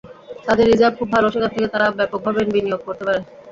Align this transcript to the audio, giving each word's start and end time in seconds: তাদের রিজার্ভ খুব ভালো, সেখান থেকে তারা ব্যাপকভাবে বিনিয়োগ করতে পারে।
তাদের 0.45 0.65
রিজার্ভ 0.67 0.93
খুব 0.99 1.09
ভালো, 1.15 1.27
সেখান 1.29 1.49
থেকে 1.53 1.67
তারা 1.67 1.87
ব্যাপকভাবে 1.99 2.41
বিনিয়োগ 2.47 2.81
করতে 2.87 3.03
পারে। 3.07 3.19